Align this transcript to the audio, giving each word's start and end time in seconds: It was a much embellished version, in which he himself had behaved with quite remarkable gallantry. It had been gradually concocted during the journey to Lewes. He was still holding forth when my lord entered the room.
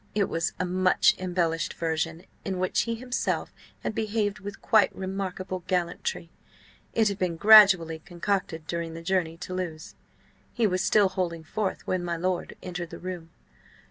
It 0.15 0.27
was 0.29 0.53
a 0.59 0.65
much 0.65 1.13
embellished 1.19 1.75
version, 1.75 2.25
in 2.43 2.57
which 2.57 2.81
he 2.89 2.95
himself 2.95 3.53
had 3.81 3.93
behaved 3.93 4.39
with 4.39 4.59
quite 4.59 4.91
remarkable 4.95 5.63
gallantry. 5.67 6.31
It 6.91 7.07
had 7.07 7.19
been 7.19 7.35
gradually 7.35 7.99
concocted 7.99 8.65
during 8.65 8.95
the 8.95 9.03
journey 9.03 9.37
to 9.37 9.53
Lewes. 9.53 9.93
He 10.51 10.65
was 10.65 10.83
still 10.83 11.09
holding 11.09 11.43
forth 11.43 11.85
when 11.85 12.03
my 12.03 12.17
lord 12.17 12.55
entered 12.63 12.89
the 12.89 12.97
room. 12.97 13.29